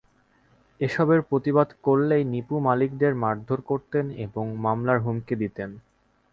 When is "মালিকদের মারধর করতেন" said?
2.59-4.05